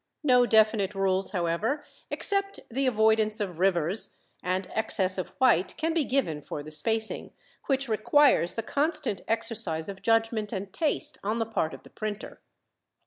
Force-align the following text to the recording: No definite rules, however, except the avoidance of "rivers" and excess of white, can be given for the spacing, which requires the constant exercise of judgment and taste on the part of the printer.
No 0.23 0.47
definite 0.47 0.95
rules, 0.95 1.29
however, 1.29 1.85
except 2.09 2.59
the 2.71 2.87
avoidance 2.87 3.39
of 3.39 3.59
"rivers" 3.59 4.17
and 4.41 4.67
excess 4.73 5.19
of 5.19 5.27
white, 5.37 5.77
can 5.77 5.93
be 5.93 6.05
given 6.05 6.41
for 6.41 6.63
the 6.63 6.71
spacing, 6.71 7.33
which 7.67 7.87
requires 7.87 8.55
the 8.55 8.63
constant 8.63 9.21
exercise 9.27 9.87
of 9.87 10.01
judgment 10.01 10.51
and 10.51 10.73
taste 10.73 11.19
on 11.23 11.37
the 11.37 11.45
part 11.45 11.75
of 11.75 11.83
the 11.83 11.91
printer. 11.91 12.41